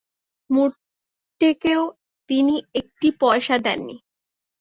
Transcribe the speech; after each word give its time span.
মুটেকেও 0.49 1.83
তিনি 2.29 2.55
এক 2.73 2.87
পয়সা 3.21 3.55
দেন 3.57 3.79
নি। 3.87 3.95